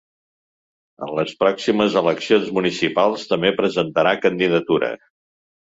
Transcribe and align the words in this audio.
En 1.07 1.13
les 1.19 1.33
pròximes 1.43 1.99
eleccions 2.03 2.49
municipals, 2.61 3.29
també 3.35 3.53
presentarà 3.61 4.19
candidatura. 4.27 4.95